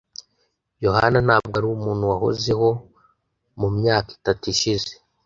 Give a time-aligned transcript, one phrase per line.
[0.85, 2.67] Yohana ntabwo ari umuntu wahozeho
[3.59, 4.91] mu myaka itatu ishize.